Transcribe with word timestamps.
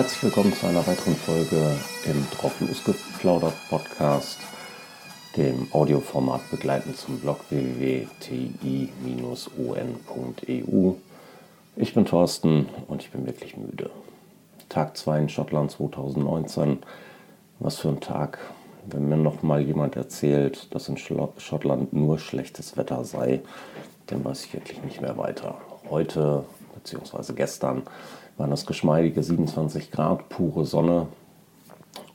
Herzlich 0.00 0.22
willkommen 0.22 0.54
zu 0.54 0.66
einer 0.66 0.86
weiteren 0.86 1.14
Folge 1.14 1.76
im 2.06 2.26
Drauf 2.30 2.58
losgeplaudert 2.58 3.52
Podcast, 3.68 4.38
dem 5.36 5.68
Audioformat 5.72 6.50
begleitend 6.50 6.96
zum 6.96 7.20
Blog 7.20 7.40
www.ti-on.eu. 7.50 8.06
Ich 11.76 11.92
bin 11.92 12.06
Thorsten 12.06 12.66
und 12.88 13.02
ich 13.02 13.10
bin 13.10 13.26
wirklich 13.26 13.58
müde. 13.58 13.90
Tag 14.70 14.96
2 14.96 15.18
in 15.18 15.28
Schottland 15.28 15.70
2019. 15.72 16.78
Was 17.58 17.76
für 17.76 17.90
ein 17.90 18.00
Tag. 18.00 18.38
Wenn 18.86 19.06
mir 19.06 19.18
noch 19.18 19.42
mal 19.42 19.60
jemand 19.60 19.96
erzählt, 19.96 20.74
dass 20.74 20.88
in 20.88 20.96
Schottland 20.96 21.92
nur 21.92 22.18
schlechtes 22.18 22.78
Wetter 22.78 23.04
sei, 23.04 23.42
dann 24.06 24.24
weiß 24.24 24.46
ich 24.46 24.54
wirklich 24.54 24.82
nicht 24.82 25.02
mehr 25.02 25.18
weiter. 25.18 25.58
Heute 25.90 26.44
bzw. 26.74 27.34
gestern 27.34 27.82
waren 28.40 28.52
es 28.52 28.64
geschmeidige 28.64 29.22
27 29.22 29.90
Grad, 29.90 30.30
pure 30.30 30.64
Sonne. 30.64 31.08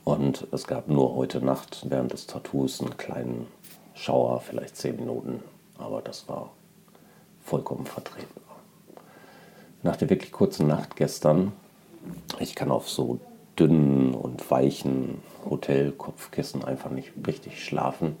Und 0.02 0.48
es 0.50 0.66
gab 0.66 0.88
nur 0.88 1.14
heute 1.14 1.44
Nacht 1.44 1.86
während 1.88 2.12
des 2.12 2.26
Tattoos 2.26 2.80
einen 2.80 2.96
kleinen 2.96 3.46
Schauer, 3.94 4.40
vielleicht 4.40 4.76
10 4.76 4.96
Minuten. 4.96 5.40
Aber 5.78 6.02
das 6.02 6.28
war 6.28 6.50
vollkommen 7.44 7.86
vertretbar. 7.86 8.56
Nach 9.84 9.94
der 9.94 10.10
wirklich 10.10 10.32
kurzen 10.32 10.66
Nacht 10.66 10.96
gestern, 10.96 11.52
ich 12.40 12.56
kann 12.56 12.72
auf 12.72 12.88
so 12.90 13.20
dünnen 13.56 14.12
und 14.12 14.50
weichen 14.50 15.22
Hotelkopfkissen 15.48 16.64
einfach 16.64 16.90
nicht 16.90 17.12
richtig 17.24 17.64
schlafen. 17.64 18.16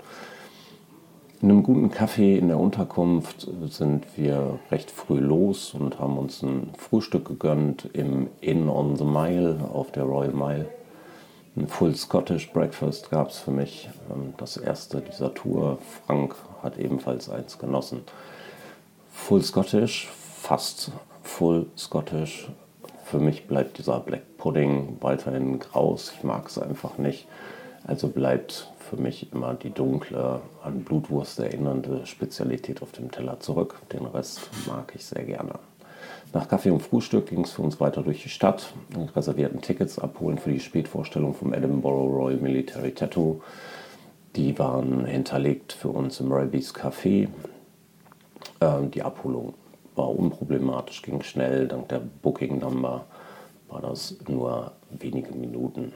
In 1.42 1.50
einem 1.50 1.62
guten 1.62 1.90
Kaffee 1.90 2.38
in 2.38 2.48
der 2.48 2.58
Unterkunft 2.58 3.46
sind 3.68 4.06
wir 4.16 4.58
recht 4.70 4.90
früh 4.90 5.18
los 5.18 5.74
und 5.74 5.98
haben 5.98 6.16
uns 6.16 6.42
ein 6.42 6.70
Frühstück 6.78 7.26
gegönnt 7.26 7.90
im 7.92 8.28
Inn 8.40 8.70
on 8.70 8.96
the 8.96 9.04
Mile 9.04 9.68
auf 9.70 9.92
der 9.92 10.04
Royal 10.04 10.32
Mile. 10.32 10.66
Ein 11.54 11.68
Full 11.68 11.94
Scottish 11.94 12.50
Breakfast 12.52 13.10
gab 13.10 13.28
es 13.28 13.38
für 13.38 13.50
mich, 13.50 13.90
ähm, 14.10 14.32
das 14.38 14.56
erste 14.56 15.02
dieser 15.02 15.34
Tour. 15.34 15.78
Frank 16.06 16.36
hat 16.62 16.78
ebenfalls 16.78 17.28
eins 17.28 17.58
genossen. 17.58 18.00
Full 19.12 19.42
Scottish, 19.42 20.08
fast 20.08 20.90
Full 21.22 21.66
Scottish. 21.76 22.48
Für 23.04 23.18
mich 23.18 23.46
bleibt 23.46 23.76
dieser 23.76 24.00
Black 24.00 24.38
Pudding 24.38 24.96
weiterhin 25.00 25.58
graus. 25.58 26.14
Ich 26.16 26.24
mag 26.24 26.48
es 26.48 26.58
einfach 26.58 26.96
nicht. 26.96 27.26
Also 27.86 28.08
bleibt 28.08 28.70
für 28.86 28.96
mich 28.96 29.32
immer 29.32 29.54
die 29.54 29.70
dunkle, 29.70 30.40
an 30.62 30.84
Blutwurst 30.84 31.38
erinnernde 31.40 32.06
Spezialität 32.06 32.82
auf 32.82 32.92
dem 32.92 33.10
Teller 33.10 33.40
zurück. 33.40 33.80
Den 33.92 34.06
Rest 34.06 34.48
mag 34.66 34.92
ich 34.94 35.04
sehr 35.04 35.24
gerne. 35.24 35.58
Nach 36.32 36.48
Kaffee 36.48 36.70
und 36.70 36.82
Frühstück 36.82 37.26
ging 37.26 37.42
es 37.42 37.52
für 37.52 37.62
uns 37.62 37.80
weiter 37.80 38.02
durch 38.02 38.22
die 38.22 38.28
Stadt. 38.28 38.72
Wir 38.90 39.14
reservierten 39.14 39.60
Tickets 39.60 39.98
abholen 39.98 40.38
für 40.38 40.52
die 40.52 40.60
Spätvorstellung 40.60 41.34
vom 41.34 41.52
Edinburgh 41.52 42.14
Royal 42.14 42.38
Military 42.38 42.92
Tattoo. 42.92 43.40
Die 44.36 44.58
waren 44.58 45.04
hinterlegt 45.04 45.72
für 45.72 45.88
uns 45.88 46.20
im 46.20 46.30
Rabies 46.30 46.74
Café. 46.74 47.28
Ähm, 48.60 48.90
die 48.90 49.02
Abholung 49.02 49.54
war 49.94 50.10
unproblematisch, 50.10 51.02
ging 51.02 51.22
schnell. 51.22 51.68
Dank 51.68 51.88
der 51.88 52.02
Booking 52.22 52.58
Number 52.58 53.06
war 53.68 53.80
das 53.80 54.16
nur 54.28 54.72
wenige 54.90 55.32
Minuten. 55.32 55.92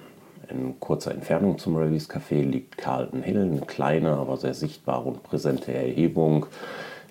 In 0.50 0.80
kurzer 0.80 1.12
Entfernung 1.12 1.58
zum 1.58 1.76
Ravies 1.76 2.10
Café 2.10 2.42
liegt 2.42 2.76
Carlton 2.76 3.22
Hill, 3.22 3.42
eine 3.42 3.60
kleine, 3.60 4.16
aber 4.16 4.36
sehr 4.36 4.54
sichtbare 4.54 5.08
und 5.08 5.22
präsente 5.22 5.72
Erhebung, 5.72 6.46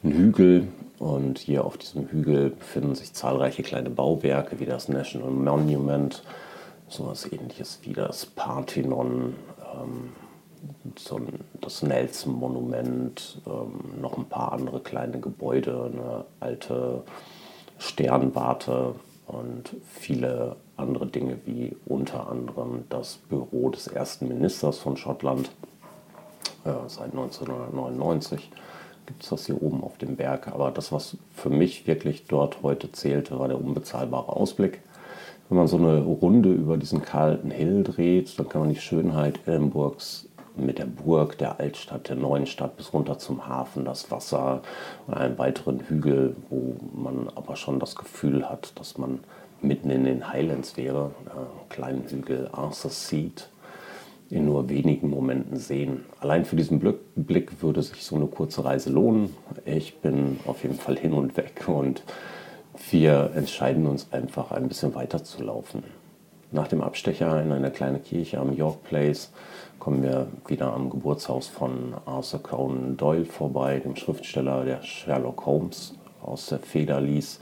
ein 0.03 0.11
Hügel. 0.11 0.67
Und 0.97 1.39
hier 1.39 1.63
auf 1.63 1.77
diesem 1.77 2.09
Hügel 2.09 2.49
befinden 2.49 2.95
sich 2.95 3.13
zahlreiche 3.13 3.63
kleine 3.63 3.89
Bauwerke 3.89 4.59
wie 4.59 4.65
das 4.65 4.89
National 4.89 5.31
Monument, 5.31 6.21
sowas 6.89 7.31
ähnliches 7.31 7.79
wie 7.83 7.93
das 7.93 8.25
Parthenon, 8.25 9.35
ähm, 9.73 10.11
das 11.61 11.83
Nelson-Monument, 11.83 13.41
ähm, 13.47 14.01
noch 14.01 14.17
ein 14.17 14.25
paar 14.25 14.51
andere 14.51 14.81
kleine 14.81 15.21
Gebäude, 15.21 15.91
eine 15.93 16.25
alte 16.41 17.03
Sternwarte 17.77 18.95
und 19.29 19.75
viele 19.85 20.55
andere 20.75 21.07
Dinge 21.07 21.37
wie 21.45 21.75
unter 21.85 22.29
anderem 22.29 22.85
das 22.89 23.17
Büro 23.17 23.69
des 23.69 23.87
ersten 23.87 24.27
Ministers 24.27 24.79
von 24.79 24.97
Schottland 24.97 25.51
äh, 26.65 26.71
seit 26.87 27.11
1999 27.11 28.49
gibt 29.09 29.23
es 29.23 29.29
das 29.29 29.47
hier 29.47 29.61
oben 29.61 29.83
auf 29.83 29.97
dem 29.97 30.15
Berg. 30.15 30.49
Aber 30.49 30.69
das, 30.69 30.91
was 30.91 31.17
für 31.33 31.49
mich 31.49 31.87
wirklich 31.87 32.25
dort 32.27 32.61
heute 32.61 32.91
zählte, 32.91 33.39
war 33.39 33.47
der 33.47 33.59
unbezahlbare 33.59 34.35
Ausblick. 34.35 34.81
Wenn 35.49 35.57
man 35.57 35.67
so 35.67 35.77
eine 35.77 36.01
Runde 36.01 36.51
über 36.51 36.77
diesen 36.77 37.01
kalten 37.01 37.49
Hill 37.49 37.83
dreht, 37.83 38.37
dann 38.37 38.47
kann 38.47 38.61
man 38.61 38.69
die 38.69 38.79
Schönheit 38.79 39.39
Edinburghs 39.47 40.28
mit 40.65 40.79
der 40.79 40.85
Burg, 40.85 41.37
der 41.37 41.59
Altstadt, 41.59 42.09
der 42.09 42.15
neuen 42.15 42.45
Stadt 42.45 42.77
bis 42.77 42.93
runter 42.93 43.17
zum 43.17 43.47
Hafen, 43.47 43.85
das 43.85 44.11
Wasser 44.11 44.61
und 45.07 45.13
einen 45.15 45.37
weiteren 45.37 45.81
Hügel, 45.81 46.35
wo 46.49 46.75
man 46.93 47.29
aber 47.35 47.55
schon 47.55 47.79
das 47.79 47.95
Gefühl 47.95 48.49
hat, 48.49 48.73
dass 48.79 48.97
man 48.97 49.19
mitten 49.61 49.89
in 49.89 50.05
den 50.05 50.31
Highlands 50.31 50.77
wäre, 50.77 51.11
äh, 51.27 51.73
kleinen 51.73 52.05
Hügel 52.07 52.49
Arthur 52.51 52.91
Seat, 52.91 53.49
in 54.29 54.45
nur 54.45 54.69
wenigen 54.69 55.09
Momenten 55.09 55.57
sehen. 55.57 56.05
Allein 56.19 56.45
für 56.45 56.55
diesen 56.55 56.79
Blick 56.79 57.61
würde 57.61 57.81
sich 57.81 58.03
so 58.03 58.15
eine 58.15 58.27
kurze 58.27 58.63
Reise 58.63 58.91
lohnen. 58.91 59.35
Ich 59.65 59.97
bin 59.99 60.39
auf 60.45 60.63
jeden 60.63 60.75
Fall 60.75 60.97
hin 60.97 61.13
und 61.13 61.35
weg 61.35 61.63
und 61.67 62.03
wir 62.91 63.31
entscheiden 63.35 63.87
uns 63.87 64.13
einfach 64.13 64.51
ein 64.51 64.67
bisschen 64.67 64.95
weiter 64.95 65.23
zu 65.23 65.43
laufen. 65.43 65.83
Nach 66.51 66.67
dem 66.67 66.81
Abstecher 66.81 67.41
in 67.41 67.51
eine 67.51 67.71
kleine 67.71 67.99
Kirche 67.99 68.39
am 68.39 68.53
York 68.55 68.83
Place 68.83 69.31
kommen 69.79 70.03
wir 70.03 70.27
wieder 70.47 70.73
am 70.73 70.89
Geburtshaus 70.89 71.47
von 71.47 71.95
Arthur 72.05 72.43
Conan 72.43 72.97
Doyle 72.97 73.25
vorbei, 73.25 73.79
dem 73.79 73.95
Schriftsteller, 73.95 74.65
der 74.65 74.83
Sherlock 74.83 75.45
Holmes 75.45 75.95
aus 76.21 76.47
der 76.47 76.59
Feder 76.59 76.99
ließ. 76.99 77.39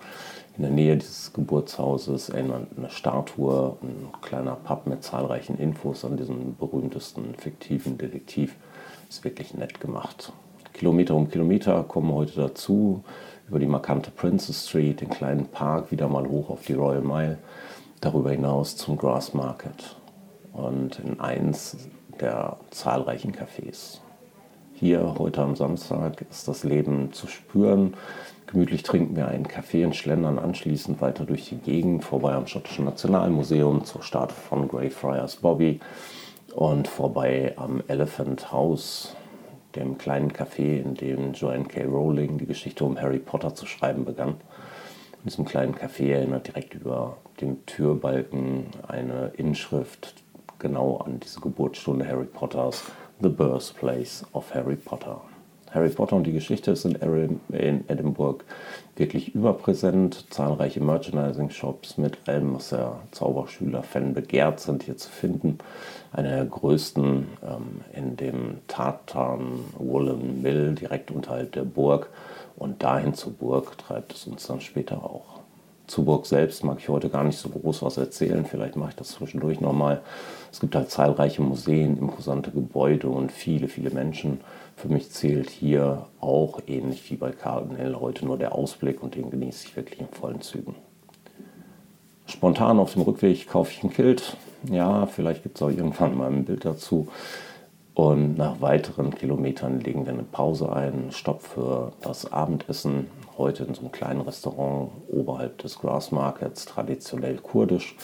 In 0.55 0.63
der 0.63 0.71
Nähe 0.71 0.97
dieses 0.97 1.33
Geburtshauses 1.33 2.31
eine 2.31 2.67
Statue, 2.89 3.77
ein 3.81 4.09
kleiner 4.21 4.55
Pub 4.55 4.87
mit 4.87 5.03
zahlreichen 5.03 5.57
Infos 5.57 6.03
an 6.05 6.17
diesem 6.17 6.55
berühmtesten 6.55 7.35
fiktiven 7.35 7.97
Detektiv. 7.97 8.55
Ist 9.09 9.23
wirklich 9.23 9.53
nett 9.53 9.79
gemacht. 9.79 10.31
Kilometer 10.73 11.15
um 11.15 11.29
Kilometer 11.29 11.83
kommen 11.83 12.13
heute 12.13 12.35
dazu, 12.35 13.03
über 13.47 13.59
die 13.59 13.67
markante 13.67 14.11
Princess 14.11 14.67
Street, 14.67 15.01
den 15.01 15.09
kleinen 15.09 15.47
Park, 15.47 15.91
wieder 15.91 16.07
mal 16.07 16.27
hoch 16.27 16.49
auf 16.49 16.65
die 16.65 16.73
Royal 16.73 17.01
Mile, 17.01 17.37
darüber 18.01 18.31
hinaus 18.31 18.75
zum 18.75 18.97
Grass 18.97 19.33
Market 19.33 19.95
und 20.53 20.99
in 20.99 21.19
eins 21.19 21.77
der 22.22 22.57
zahlreichen 22.72 23.33
Cafés. 23.33 24.00
Hier 24.73 25.16
heute 25.17 25.41
am 25.41 25.55
Samstag 25.55 26.25
ist 26.29 26.47
das 26.47 26.63
Leben 26.63 27.11
zu 27.11 27.28
spüren. 27.28 27.95
Gemütlich 28.45 28.83
trinken 28.83 29.16
wir 29.16 29.28
einen 29.28 29.47
Kaffee 29.47 29.83
und 29.83 29.95
schlendern 29.95 30.38
anschließend 30.39 31.01
weiter 31.01 31.25
durch 31.25 31.50
die 31.50 31.57
Gegend, 31.57 32.03
vorbei 32.03 32.33
am 32.33 32.47
Schottischen 32.47 32.85
Nationalmuseum 32.85 33.85
zur 33.85 34.03
Statue 34.03 34.38
von 34.38 34.67
Greyfriars 34.67 35.38
Bobby 35.38 35.79
und 36.55 36.88
vorbei 36.88 37.53
am 37.57 37.81
Elephant 37.88 38.51
House, 38.51 39.16
dem 39.75 39.97
kleinen 39.97 40.31
Café, 40.31 40.81
in 40.81 40.94
dem 40.95 41.34
Joanne 41.34 41.66
K. 41.66 41.84
Rowling 41.84 42.38
die 42.38 42.45
Geschichte 42.45 42.85
um 42.85 43.01
Harry 43.01 43.19
Potter 43.19 43.53
zu 43.53 43.66
schreiben 43.66 44.05
begann. 44.05 44.35
In 45.23 45.29
diesem 45.29 45.45
kleinen 45.45 45.75
Café 45.75 46.13
erinnert 46.13 46.47
direkt 46.47 46.75
über 46.75 47.17
dem 47.41 47.66
Türbalken 47.66 48.67
eine 48.88 49.31
Inschrift 49.35 50.23
genau 50.59 50.97
an 50.97 51.19
diese 51.19 51.40
Geburtsstunde 51.40 52.07
Harry 52.07 52.25
Potters 52.25 52.84
The 53.22 53.29
Birthplace 53.29 54.26
of 54.34 54.53
Harry 54.53 54.76
Potter. 54.76 55.22
Harry 55.72 55.90
Potter 55.90 56.16
und 56.16 56.23
die 56.23 56.31
Geschichte 56.31 56.76
sind 56.76 56.97
in 57.03 57.84
Edinburgh 57.87 58.43
wirklich 58.96 59.35
überpräsent. 59.35 60.26
Zahlreiche 60.29 60.81
Merchandising-Shops 60.81 61.97
mit 61.97 62.17
allem, 62.28 62.55
was 62.55 62.70
der 62.70 62.97
Zauberschüler-Fan 63.11 64.14
begehrt, 64.14 64.59
sind 64.59 64.84
hier 64.84 64.97
zu 64.97 65.09
finden. 65.09 65.58
Einer 66.14 66.29
der 66.29 66.46
größten 66.46 67.28
ähm, 67.43 67.81
in 67.93 68.16
dem 68.16 68.58
Tartan 68.67 69.59
Woolen 69.78 70.41
Mill 70.41 70.73
direkt 70.73 71.11
unterhalb 71.11 71.52
der 71.52 71.64
Burg. 71.64 72.09
Und 72.55 72.81
dahin 72.81 73.14
zur 73.14 73.34
Burg 73.34 73.78
treibt 73.78 74.14
es 74.14 74.26
uns 74.26 74.47
dann 74.47 74.61
später 74.61 75.03
auch. 75.03 75.36
Zu 75.87 76.03
Burg 76.03 76.25
selbst 76.25 76.66
mag 76.66 76.79
ich 76.79 76.89
heute 76.89 77.09
gar 77.09 77.23
nicht 77.23 77.37
so 77.37 77.47
groß 77.47 77.81
was 77.81 77.97
erzählen. 77.97 78.45
Vielleicht 78.45 78.75
mache 78.75 78.89
ich 78.89 78.95
das 78.97 79.07
zwischendurch 79.09 79.61
nochmal. 79.61 80.01
Es 80.51 80.59
gibt 80.59 80.75
halt 80.75 80.91
zahlreiche 80.91 81.41
Museen, 81.41 81.97
imposante 81.97 82.51
Gebäude 82.51 83.07
und 83.07 83.31
viele, 83.31 83.69
viele 83.69 83.89
Menschen. 83.91 84.41
Für 84.75 84.89
mich 84.89 85.09
zählt 85.11 85.49
hier 85.49 86.05
auch 86.19 86.59
ähnlich 86.67 87.09
wie 87.09 87.16
bei 87.16 87.31
Hill 87.78 87.95
heute 87.99 88.25
nur 88.25 88.37
der 88.37 88.53
Ausblick 88.53 89.01
und 89.01 89.16
den 89.16 89.31
genieße 89.31 89.67
ich 89.67 89.75
wirklich 89.78 90.01
in 90.01 90.09
vollen 90.09 90.41
Zügen. 90.41 90.75
Spontan 92.25 92.79
auf 92.79 92.91
dem 92.93 93.03
Rückweg 93.03 93.47
kaufe 93.47 93.72
ich 93.72 93.81
ein 93.81 93.90
Kilt. 93.90 94.35
Ja, 94.69 95.05
vielleicht 95.05 95.43
gibt 95.43 95.55
es 95.55 95.61
auch 95.61 95.69
irgendwann 95.69 96.17
mal 96.17 96.29
ein 96.29 96.43
Bild 96.43 96.66
dazu. 96.66 97.07
Und 97.97 98.38
nach 98.38 98.61
weiteren 98.61 99.09
Kilometern 99.09 99.79
legen 99.79 100.05
wir 100.05 100.14
eine 100.14 100.22
Pause 100.22 100.72
ein, 100.72 101.11
Stopp 101.11 101.41
für 101.41 101.94
das 102.02 102.32
Abendessen. 102.32 103.08
Heute 103.40 103.64
in 103.64 103.73
so 103.73 103.82
einem 103.82 103.91
kleinen 103.91 104.22
Restaurant 104.22 104.91
oberhalb 105.08 105.58
des 105.58 105.79
Grass 105.79 106.11
Markets, 106.11 106.66
traditionell 106.66 107.38
kurdisch. 107.38 107.96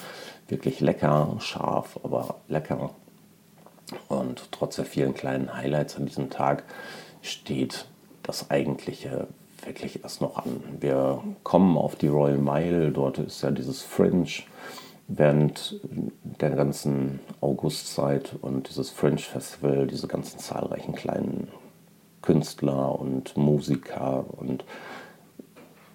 Wirklich 0.47 0.79
lecker, 0.79 1.35
scharf, 1.37 1.99
aber 2.03 2.37
lecker. 2.47 2.89
Und 4.07 4.51
trotz 4.51 4.77
der 4.77 4.85
vielen 4.85 5.13
kleinen 5.13 5.55
Highlights 5.55 5.95
an 5.95 6.07
diesem 6.07 6.31
Tag 6.31 6.63
steht 7.21 7.85
das 8.23 8.49
eigentliche 8.49 9.27
wirklich 9.63 10.01
erst 10.01 10.21
noch 10.21 10.37
an. 10.37 10.59
Wir 10.79 11.21
kommen 11.43 11.77
auf 11.77 11.95
die 11.95 12.07
Royal 12.07 12.39
Mile, 12.39 12.89
dort 12.91 13.19
ist 13.19 13.43
ja 13.43 13.51
dieses 13.51 13.83
Fringe 13.83 14.25
während 15.17 15.79
der 16.41 16.51
ganzen 16.51 17.19
Augustzeit 17.41 18.35
und 18.41 18.69
dieses 18.69 18.89
Fringe 18.89 19.17
Festival, 19.17 19.87
diese 19.87 20.07
ganzen 20.07 20.39
zahlreichen 20.39 20.93
kleinen 20.93 21.47
Künstler 22.21 22.99
und 22.99 23.35
Musiker 23.37 24.25
und 24.37 24.63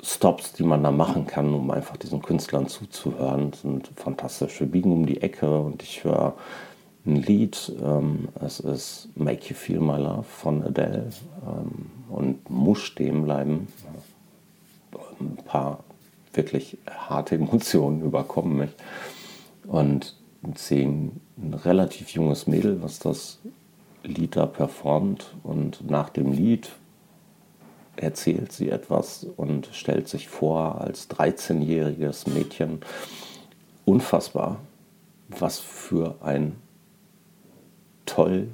Stops, 0.02 0.52
die 0.52 0.62
man 0.62 0.82
da 0.84 0.92
machen 0.92 1.26
kann, 1.26 1.52
um 1.52 1.70
einfach 1.70 1.96
diesen 1.96 2.22
Künstlern 2.22 2.68
zuzuhören, 2.68 3.52
sind 3.52 3.90
fantastisch. 3.96 4.60
Wir 4.60 4.68
biegen 4.68 4.92
um 4.92 5.06
die 5.06 5.20
Ecke 5.22 5.60
und 5.60 5.82
ich 5.82 6.04
höre 6.04 6.34
ein 7.04 7.16
Lied. 7.16 7.72
Ähm, 7.82 8.28
es 8.40 8.60
ist 8.60 9.08
Make 9.16 9.48
You 9.48 9.54
Feel 9.54 9.80
My 9.80 9.98
Love 9.98 10.22
von 10.22 10.62
Adele 10.62 11.10
ähm, 11.44 11.90
und 12.08 12.48
muss 12.48 12.78
stehen 12.78 13.24
bleiben. 13.24 13.66
Ein 15.20 15.36
paar 15.44 15.82
wirklich 16.38 16.78
harte 16.88 17.34
Emotionen 17.34 18.00
überkommen 18.02 18.56
mich. 18.56 18.70
Und 19.66 20.16
sehe 20.56 20.86
ein 20.86 21.20
relativ 21.52 22.10
junges 22.10 22.46
Mädel, 22.46 22.82
was 22.82 22.98
das 22.98 23.38
Lied 24.02 24.36
da 24.36 24.46
performt. 24.46 25.34
Und 25.42 25.90
nach 25.90 26.08
dem 26.08 26.32
Lied 26.32 26.70
erzählt 27.96 28.52
sie 28.52 28.70
etwas 28.70 29.26
und 29.36 29.68
stellt 29.72 30.08
sich 30.08 30.28
vor 30.28 30.80
als 30.80 31.10
13-jähriges 31.10 32.30
Mädchen. 32.30 32.80
Unfassbar, 33.84 34.60
was 35.28 35.58
für 35.58 36.16
ein 36.20 36.56
toll, 38.06 38.48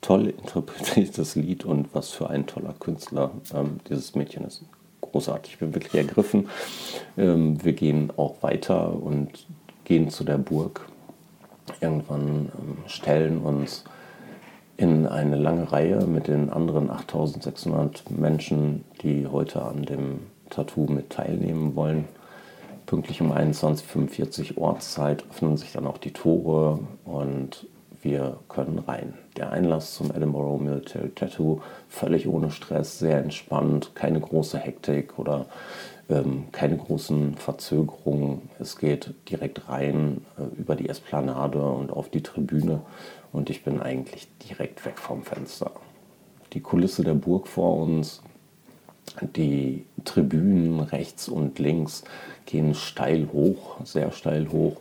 toll 0.00 0.28
interpretiertes 0.28 1.36
Lied 1.36 1.64
und 1.64 1.94
was 1.94 2.10
für 2.10 2.30
ein 2.30 2.46
toller 2.46 2.74
Künstler 2.74 3.32
ähm, 3.54 3.80
dieses 3.88 4.14
Mädchen 4.14 4.44
ist. 4.44 4.64
Großartig, 5.12 5.52
ich 5.52 5.58
bin 5.58 5.74
wirklich 5.74 5.94
ergriffen. 5.94 6.48
Ähm, 7.16 7.62
wir 7.62 7.74
gehen 7.74 8.10
auch 8.16 8.42
weiter 8.42 8.92
und 8.94 9.46
gehen 9.84 10.08
zu 10.08 10.24
der 10.24 10.38
Burg. 10.38 10.88
Irgendwann 11.80 12.50
ähm, 12.58 12.78
stellen 12.86 13.38
uns 13.38 13.84
in 14.78 15.06
eine 15.06 15.36
lange 15.36 15.70
Reihe 15.70 16.06
mit 16.06 16.28
den 16.28 16.50
anderen 16.50 16.90
8600 16.90 18.10
Menschen, 18.10 18.84
die 19.02 19.26
heute 19.26 19.62
an 19.62 19.82
dem 19.82 20.20
Tattoo 20.48 20.86
mit 20.86 21.10
teilnehmen 21.10 21.76
wollen. 21.76 22.06
Pünktlich 22.86 23.20
um 23.20 23.32
21.45 23.32 24.56
Uhr 24.56 24.62
Ortszeit 24.62 25.24
öffnen 25.30 25.56
sich 25.56 25.72
dann 25.72 25.86
auch 25.86 25.98
die 25.98 26.12
Tore 26.12 26.80
und 27.04 27.66
wir 28.02 28.38
können 28.48 28.78
rein. 28.80 29.14
Der 29.36 29.50
Einlass 29.52 29.94
zum 29.94 30.10
Edinburgh 30.10 30.62
Military 30.62 31.10
Tattoo 31.10 31.60
völlig 31.88 32.26
ohne 32.26 32.50
Stress, 32.50 32.98
sehr 32.98 33.18
entspannt, 33.18 33.92
keine 33.94 34.20
große 34.20 34.58
Hektik 34.58 35.18
oder 35.18 35.46
ähm, 36.08 36.44
keine 36.52 36.76
großen 36.76 37.36
Verzögerungen. 37.36 38.50
Es 38.58 38.76
geht 38.76 39.14
direkt 39.30 39.68
rein 39.68 40.24
äh, 40.38 40.42
über 40.58 40.76
die 40.76 40.88
Esplanade 40.88 41.62
und 41.62 41.92
auf 41.92 42.08
die 42.08 42.22
Tribüne 42.22 42.82
und 43.32 43.50
ich 43.50 43.64
bin 43.64 43.80
eigentlich 43.80 44.28
direkt 44.48 44.84
weg 44.84 44.98
vom 44.98 45.22
Fenster. 45.22 45.70
Die 46.52 46.60
Kulisse 46.60 47.02
der 47.02 47.14
Burg 47.14 47.46
vor 47.46 47.78
uns, 47.78 48.22
die 49.36 49.86
Tribünen 50.04 50.80
rechts 50.80 51.28
und 51.28 51.58
links 51.58 52.04
gehen 52.46 52.74
steil 52.74 53.28
hoch, 53.32 53.78
sehr 53.84 54.12
steil 54.12 54.48
hoch 54.50 54.76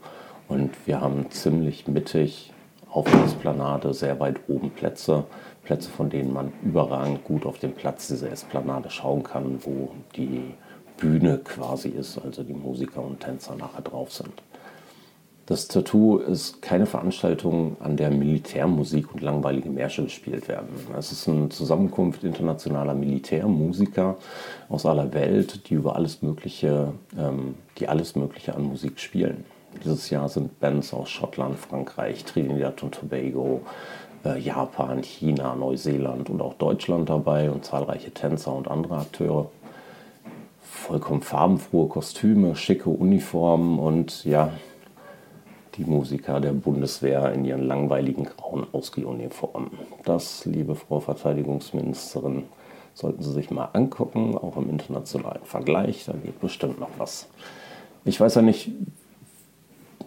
und 0.47 0.71
wir 0.85 1.01
haben 1.01 1.29
ziemlich 1.31 1.87
mittig 1.87 2.51
auf 2.91 3.09
der 3.09 3.23
Esplanade 3.23 3.93
sehr 3.93 4.19
weit 4.19 4.39
oben 4.47 4.69
Plätze. 4.71 5.23
Plätze, 5.63 5.89
von 5.89 6.09
denen 6.09 6.33
man 6.33 6.51
überragend 6.63 7.23
gut 7.23 7.45
auf 7.45 7.59
den 7.59 7.73
Platz 7.73 8.07
dieser 8.07 8.31
Esplanade 8.31 8.89
schauen 8.89 9.23
kann, 9.23 9.59
wo 9.63 9.89
die 10.15 10.53
Bühne 10.97 11.39
quasi 11.39 11.89
ist, 11.89 12.17
also 12.19 12.43
die 12.43 12.53
Musiker 12.53 13.01
und 13.01 13.19
Tänzer 13.19 13.55
nachher 13.55 13.81
drauf 13.81 14.11
sind. 14.11 14.33
Das 15.47 15.67
Tattoo 15.67 16.17
ist 16.17 16.61
keine 16.61 16.85
Veranstaltung, 16.85 17.75
an 17.79 17.97
der 17.97 18.09
Militärmusik 18.09 19.13
und 19.13 19.21
langweilige 19.21 19.69
Märsche 19.69 20.03
gespielt 20.03 20.47
werden. 20.47 20.69
Es 20.97 21.11
ist 21.11 21.27
eine 21.27 21.49
Zusammenkunft 21.49 22.23
internationaler 22.23 22.93
Militärmusiker 22.93 24.17
aus 24.69 24.85
aller 24.85 25.13
Welt, 25.13 25.69
die 25.69 25.73
über 25.73 25.95
alles 25.95 26.21
Mögliche, 26.21 26.93
ähm, 27.17 27.55
die 27.79 27.87
alles 27.89 28.15
Mögliche 28.15 28.55
an 28.55 28.63
Musik 28.63 28.99
spielen. 28.99 29.43
Dieses 29.83 30.09
Jahr 30.09 30.29
sind 30.29 30.59
Bands 30.59 30.93
aus 30.93 31.09
Schottland, 31.09 31.57
Frankreich, 31.57 32.23
Trinidad 32.25 32.83
und 32.83 32.95
Tobago, 32.95 33.61
äh, 34.25 34.39
Japan, 34.39 35.01
China, 35.01 35.55
Neuseeland 35.55 36.29
und 36.29 36.41
auch 36.41 36.53
Deutschland 36.55 37.09
dabei 37.09 37.49
und 37.49 37.65
zahlreiche 37.65 38.11
Tänzer 38.11 38.53
und 38.53 38.67
andere 38.67 38.97
Akteure. 38.97 39.49
Vollkommen 40.61 41.21
farbenfrohe 41.21 41.87
Kostüme, 41.87 42.55
schicke 42.55 42.89
Uniformen 42.89 43.79
und 43.79 44.23
ja, 44.25 44.51
die 45.75 45.85
Musiker 45.85 46.39
der 46.39 46.51
Bundeswehr 46.51 47.31
in 47.31 47.45
ihren 47.45 47.65
langweiligen 47.65 48.25
grauen 48.25 48.67
Ausgehuniformen. 48.71 49.71
Das, 50.03 50.45
liebe 50.45 50.75
Frau 50.75 50.99
Verteidigungsministerin, 50.99 52.43
sollten 52.93 53.23
Sie 53.23 53.31
sich 53.31 53.51
mal 53.51 53.69
angucken, 53.73 54.37
auch 54.37 54.57
im 54.57 54.69
internationalen 54.69 55.43
Vergleich. 55.43 56.05
Da 56.05 56.13
geht 56.13 56.39
bestimmt 56.39 56.79
noch 56.79 56.89
was. 56.97 57.29
Ich 58.03 58.19
weiß 58.19 58.35
ja 58.35 58.41
nicht, 58.41 58.71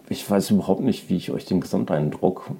ich 0.09 0.29
weiß 0.29 0.51
überhaupt 0.51 0.81
nicht, 0.81 1.09
wie 1.09 1.17
ich 1.17 1.31
euch 1.31 1.45
den 1.45 1.61
Gesamteindruck 1.61 2.51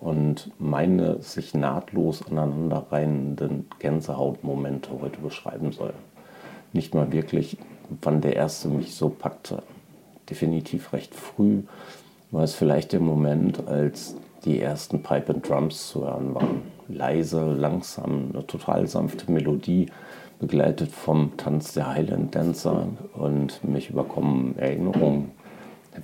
und 0.00 0.50
meine 0.58 1.22
sich 1.22 1.54
nahtlos 1.54 2.26
aneinanderreihenden 2.26 3.66
Gänsehautmomente 3.78 4.90
heute 5.00 5.20
beschreiben 5.20 5.72
soll. 5.72 5.94
Nicht 6.72 6.94
mal 6.94 7.10
wirklich, 7.12 7.56
wann 8.02 8.20
der 8.20 8.36
erste 8.36 8.68
mich 8.68 8.94
so 8.94 9.08
packte. 9.08 9.62
Definitiv 10.28 10.92
recht 10.92 11.14
früh 11.14 11.62
war 12.30 12.42
es 12.42 12.54
vielleicht 12.54 12.92
der 12.92 13.00
Moment, 13.00 13.66
als 13.68 14.16
die 14.44 14.60
ersten 14.60 15.02
Pipe 15.02 15.34
and 15.34 15.48
Drums 15.48 15.88
zu 15.88 16.04
hören 16.04 16.34
waren. 16.34 16.62
Leise, 16.88 17.52
langsam, 17.52 18.30
eine 18.32 18.46
total 18.46 18.86
sanfte 18.86 19.30
Melodie, 19.30 19.86
begleitet 20.38 20.90
vom 20.90 21.36
Tanz 21.36 21.72
der 21.72 21.88
Highland 21.88 22.34
Dancer 22.34 22.88
und 23.14 23.64
mich 23.64 23.88
überkommen 23.88 24.58
Erinnerungen 24.58 25.30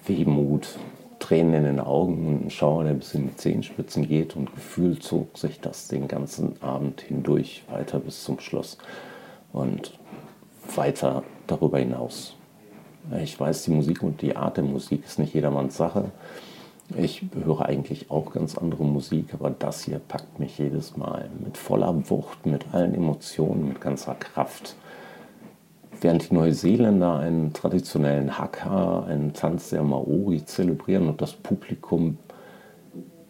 Wehmut, 0.06 0.78
Tränen 1.18 1.54
in 1.54 1.64
den 1.64 1.80
Augen 1.80 2.26
und 2.26 2.46
ein 2.46 2.50
Schauer, 2.50 2.84
der 2.84 2.94
bis 2.94 3.14
in 3.14 3.28
die 3.28 3.36
Zehenspitzen 3.36 4.08
geht 4.08 4.36
und 4.36 4.54
Gefühl 4.54 4.98
zog 4.98 5.36
sich 5.36 5.60
das 5.60 5.88
den 5.88 6.08
ganzen 6.08 6.60
Abend 6.62 7.02
hindurch 7.02 7.62
weiter 7.70 8.00
bis 8.00 8.24
zum 8.24 8.40
Schluss 8.40 8.78
und 9.52 9.98
weiter 10.74 11.22
darüber 11.46 11.78
hinaus. 11.78 12.34
Ich 13.22 13.38
weiß, 13.38 13.64
die 13.64 13.70
Musik 13.70 14.02
und 14.02 14.22
die 14.22 14.36
Art 14.36 14.56
der 14.56 14.64
Musik 14.64 15.04
ist 15.04 15.18
nicht 15.18 15.34
jedermanns 15.34 15.76
Sache. 15.76 16.10
Ich 16.96 17.24
höre 17.44 17.66
eigentlich 17.66 18.10
auch 18.10 18.32
ganz 18.32 18.58
andere 18.58 18.84
Musik, 18.84 19.34
aber 19.34 19.50
das 19.50 19.84
hier 19.84 20.00
packt 20.00 20.38
mich 20.40 20.58
jedes 20.58 20.96
Mal 20.96 21.30
mit 21.42 21.56
voller 21.56 22.10
Wucht, 22.10 22.46
mit 22.46 22.64
allen 22.72 22.94
Emotionen, 22.94 23.68
mit 23.68 23.80
ganzer 23.80 24.14
Kraft. 24.14 24.74
Während 26.02 26.30
die 26.30 26.34
Neuseeländer 26.34 27.18
einen 27.18 27.52
traditionellen 27.52 28.38
Haka, 28.38 29.04
einen 29.04 29.34
Tanz 29.34 29.68
der 29.68 29.82
Maori 29.82 30.42
zelebrieren 30.46 31.08
und 31.08 31.20
das 31.20 31.34
Publikum 31.34 32.16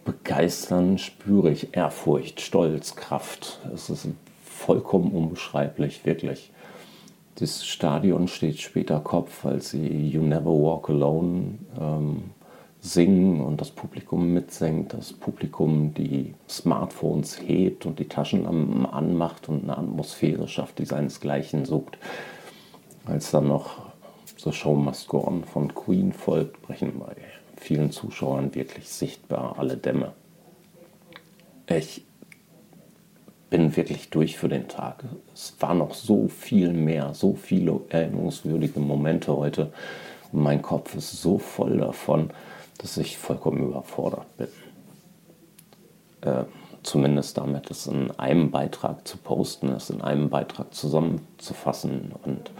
begeistern, 0.04 0.96
spüre 0.98 1.50
ich 1.50 1.76
Ehrfurcht, 1.76 2.40
Stolz, 2.40 2.94
Kraft. 2.94 3.58
Es 3.74 3.90
ist 3.90 4.08
vollkommen 4.44 5.10
unbeschreiblich, 5.10 6.06
wirklich. 6.06 6.52
Das 7.36 7.66
Stadion 7.66 8.28
steht 8.28 8.60
später 8.60 9.00
Kopf, 9.00 9.44
als 9.44 9.70
sie 9.70 10.08
You 10.08 10.22
Never 10.22 10.52
Walk 10.52 10.90
Alone 10.90 11.58
ähm, 11.80 12.22
singen 12.80 13.40
und 13.40 13.60
das 13.60 13.70
Publikum 13.70 14.32
mitsingt, 14.32 14.92
das 14.92 15.12
Publikum 15.12 15.92
die 15.94 16.34
Smartphones 16.48 17.40
hebt 17.40 17.84
und 17.84 17.98
die 17.98 18.08
Taschenlampen 18.08 18.86
anmacht 18.86 19.48
und 19.48 19.64
eine 19.64 19.76
Atmosphäre 19.76 20.46
schafft, 20.46 20.78
die 20.78 20.84
seinesgleichen 20.84 21.64
sucht. 21.64 21.98
Als 23.10 23.32
dann 23.32 23.48
noch 23.48 23.90
The 24.36 24.52
Show 24.52 24.74
Must 24.74 25.08
Go 25.08 25.26
On 25.26 25.42
von 25.44 25.74
Queen 25.74 26.12
folgt, 26.12 26.62
brechen 26.62 27.00
bei 27.00 27.16
vielen 27.56 27.90
Zuschauern 27.90 28.54
wirklich 28.54 28.88
sichtbar 28.88 29.58
alle 29.58 29.76
Dämme. 29.76 30.12
Ich 31.66 32.04
bin 33.50 33.76
wirklich 33.76 34.10
durch 34.10 34.38
für 34.38 34.48
den 34.48 34.68
Tag. 34.68 35.04
Es 35.34 35.56
war 35.58 35.74
noch 35.74 35.94
so 35.94 36.28
viel 36.28 36.72
mehr, 36.72 37.12
so 37.12 37.34
viele 37.34 37.80
erinnerungswürdige 37.88 38.78
Momente 38.78 39.36
heute. 39.36 39.72
Und 40.30 40.42
mein 40.44 40.62
Kopf 40.62 40.94
ist 40.94 41.20
so 41.20 41.38
voll 41.38 41.78
davon, 41.78 42.30
dass 42.78 42.96
ich 42.96 43.18
vollkommen 43.18 43.68
überfordert 43.68 44.36
bin. 44.36 44.48
Äh, 46.20 46.44
zumindest 46.84 47.38
damit, 47.38 47.72
es 47.72 47.88
in 47.88 48.12
einem 48.12 48.52
Beitrag 48.52 49.06
zu 49.06 49.16
posten, 49.16 49.70
es 49.70 49.90
in 49.90 50.00
einem 50.00 50.30
Beitrag 50.30 50.72
zusammenzufassen 50.72 52.12
und 52.22 52.52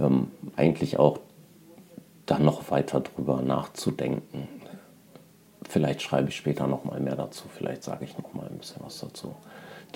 ähm, 0.00 0.28
eigentlich 0.56 0.98
auch 0.98 1.20
dann 2.26 2.44
noch 2.44 2.70
weiter 2.70 3.00
drüber 3.00 3.42
nachzudenken. 3.42 4.48
Vielleicht 5.68 6.02
schreibe 6.02 6.28
ich 6.28 6.36
später 6.36 6.66
noch 6.66 6.84
mal 6.84 7.00
mehr 7.00 7.16
dazu, 7.16 7.44
vielleicht 7.48 7.82
sage 7.82 8.04
ich 8.04 8.16
noch 8.18 8.34
mal 8.34 8.46
ein 8.46 8.58
bisschen 8.58 8.82
was 8.84 8.98
dazu. 9.00 9.34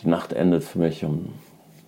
Die 0.01 0.09
Nacht 0.09 0.33
endet 0.33 0.65
für 0.65 0.79
mich 0.79 1.05
um 1.05 1.33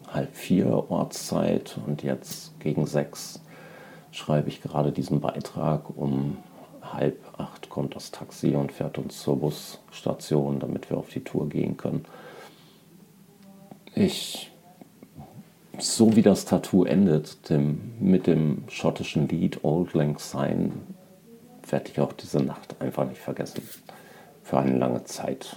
halb 0.08 0.34
vier 0.34 0.90
Ortszeit 0.90 1.78
und 1.86 2.02
jetzt 2.02 2.58
gegen 2.60 2.86
sechs 2.86 3.40
schreibe 4.12 4.48
ich 4.48 4.62
gerade 4.62 4.92
diesen 4.92 5.20
Beitrag. 5.20 5.96
Um 5.96 6.38
halb 6.82 7.18
acht 7.38 7.68
kommt 7.68 7.96
das 7.96 8.10
Taxi 8.10 8.54
und 8.54 8.72
fährt 8.72 8.98
uns 8.98 9.20
zur 9.20 9.38
Busstation, 9.38 10.60
damit 10.60 10.88
wir 10.90 10.96
auf 10.96 11.08
die 11.08 11.24
Tour 11.24 11.48
gehen 11.48 11.76
können. 11.76 12.04
Ich, 13.94 14.52
so 15.78 16.16
wie 16.16 16.22
das 16.22 16.44
Tattoo 16.44 16.84
endet, 16.84 17.50
dem, 17.50 17.92
mit 18.00 18.26
dem 18.26 18.64
schottischen 18.68 19.28
Lied 19.28 19.64
Old 19.64 19.94
Lang 19.94 20.18
Syne, 20.18 20.72
werde 21.68 21.90
ich 21.90 22.00
auch 22.00 22.12
diese 22.12 22.40
Nacht 22.40 22.80
einfach 22.80 23.08
nicht 23.08 23.20
vergessen. 23.20 23.62
Für 24.42 24.58
eine 24.58 24.78
lange 24.78 25.04
Zeit. 25.04 25.56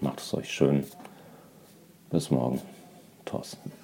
Macht 0.00 0.20
es 0.20 0.34
euch 0.34 0.50
schön. 0.50 0.84
Bis 2.10 2.30
morgen. 2.30 2.60
Thorsten. 3.24 3.81